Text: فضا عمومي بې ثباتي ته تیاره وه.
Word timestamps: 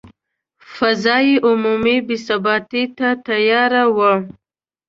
فضا 0.75 1.17
عمومي 1.45 1.97
بې 2.07 2.17
ثباتي 2.27 2.83
ته 2.97 3.07
تیاره 3.27 3.83
وه. 3.95 4.13